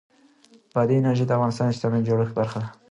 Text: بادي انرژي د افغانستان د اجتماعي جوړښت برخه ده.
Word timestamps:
بادي 0.75 0.95
انرژي 0.99 1.25
د 1.27 1.31
افغانستان 1.37 1.65
د 1.67 1.71
اجتماعي 1.73 2.05
جوړښت 2.07 2.33
برخه 2.39 2.57
ده. 2.63 2.69